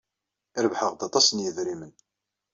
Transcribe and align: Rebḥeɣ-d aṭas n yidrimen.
Rebḥeɣ-d 0.63 1.01
aṭas 1.07 1.27
n 1.31 1.43
yidrimen. 1.43 1.93